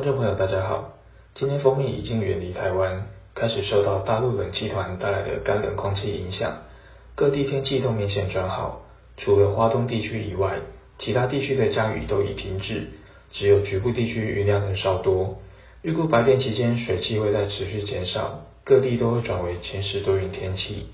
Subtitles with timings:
[0.00, 0.94] 观众朋友，大家好。
[1.34, 6.62] 今天锋面已经远离台湾，开始受到大陆冷气团带来的干冷空气影响，
[7.14, 8.80] 各地天气都明显转好。
[9.18, 10.60] 除了花东地区以外，
[10.98, 12.88] 其他地区的降雨都已停止，
[13.30, 15.36] 只有局部地区云量能稍多。
[15.82, 20.86] 预估白天期间水汽会在持续减少，各地都会转为晴时多云天气。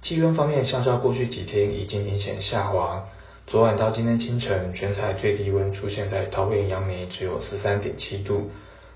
[0.00, 3.08] 气温方面，相较过去几天已经明显下滑。
[3.46, 8.50] 昨晚到今天清晨，全台最低温出现在桃园杨梅，只有十三点七度。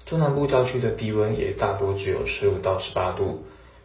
[0.07, 3.45] 中南部郊区的低温也大多只有十五到十八度。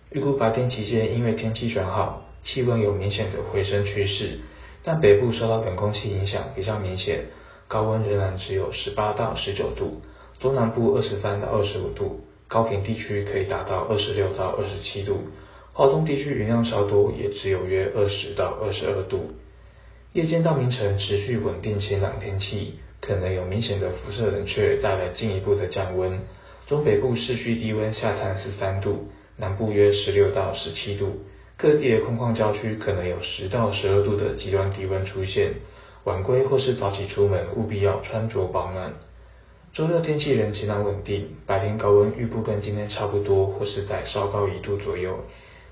[0.10, 4.40] 预估白天期间，因为天气转好，气温有明显的回升趋势，
[4.84, 7.26] 但北部受到冷空气影响比较明显，
[7.68, 10.02] 高温仍然只有十八到十九度。
[10.40, 15.26] 中南部二十三到二十五度，高屏地区可以达到二十六到二十七度。
[15.74, 19.32] 华东地区云量稍多，也只有约二十到二十二度。
[20.14, 26.20] 夜间到明晨持续稳定晴朗天气，可能有明显的辐射冷却带来进一步的降温。
[26.68, 31.24] 中北部市区低温下探十三度，南部约十六到十七度。
[31.58, 35.54] 各地的空旷郊区可能有十到十二度的极端低温出现。
[36.04, 38.94] 晚归或是早起出门务必要穿着保暖。
[39.74, 45.22] 周六天气仍晴朗稳定，白天高温预估跟今天差不多，或是在稍高一度左右。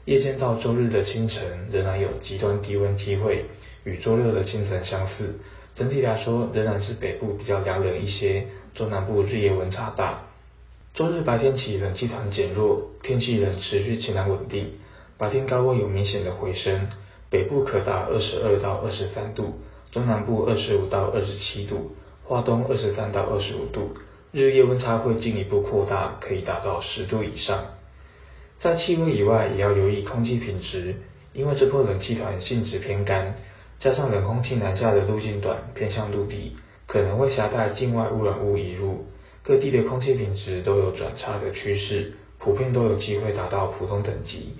[0.05, 3.45] 夜间到周日的清晨仍然有极端低温机会，
[3.83, 5.39] 与周六的清晨相似。
[5.75, 10.23] 整体来说，仍然是北部比较凉冷一些，中南部日夜温差大。
[10.93, 14.71] 周日白天起冷气团减弱，天气仍持续晴朗稳定，
[15.17, 16.87] 白天高温有明显的回升，
[17.29, 19.59] 北部可达二十二到二十三度，
[19.91, 23.95] 中南部二十五到二十七度，花东二十三到二十五度，
[24.31, 27.63] 日夜温差会进一步扩大，可以达到十度以上。
[28.61, 30.93] 在气温以外，也要留意空气品质，
[31.33, 33.33] 因为这波冷气团性质偏干，
[33.79, 39.07] 加上冷空气南下的路径短，偏向陆地，可能会携带境外污染物移入，
[39.41, 44.53] 各地的空气品质都有转差的趋势，普遍都有机会达到普通等级。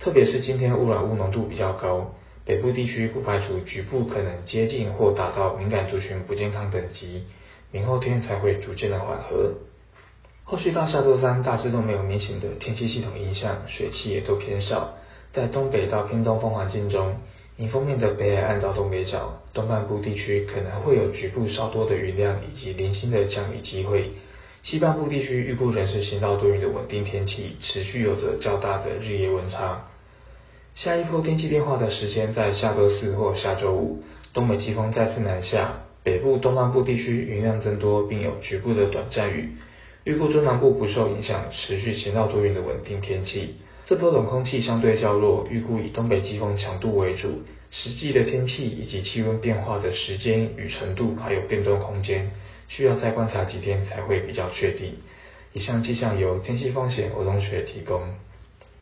[0.00, 2.14] 特别是今天污染物浓度比较高，
[2.46, 7.24] 北部地区不排除局部可能接近或达到敏感族群不健康等级，
[7.70, 9.52] 明后天才会逐渐的缓和。
[10.44, 14.94] 后续到下周三，大致都没有明显的天气系统影响，水汽也都偏少。
[15.32, 17.16] 在东北到偏东风环境中，
[17.56, 24.10] 迎风面的北海岸到东北角东半部地区可能会有局部稍多的云量以及零星的降雨机会。
[24.62, 29.88] 西半部地区预估仍是晴到多云的稳定天气，持续有着较大的日夜温差。
[30.74, 34.02] 下一波天气变化的时间在下周四或下周五，
[34.34, 39.48] 东北季风再次南下，北部东半部地区云量增多，并有局部的短暂雨。
[40.04, 43.54] 预估中南部不受影响，持续晴到多云的稳定天气。
[43.86, 47.42] 这波冷空气相对较弱，预估以东北季风强度为主。
[47.70, 52.30] 实际的天气以及气温变化的时间与程度还有变动空间，
[52.68, 54.94] 需要再观察几天才会比较确定。
[55.52, 58.02] 以上气象由天气风险欧同学提供。